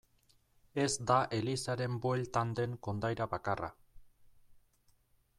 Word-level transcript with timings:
Ez 0.83 0.93
da 1.09 1.17
elizaren 1.39 1.99
bueltan 2.05 2.55
den 2.59 2.73
kondaira 2.87 3.27
bakarra. 3.35 3.69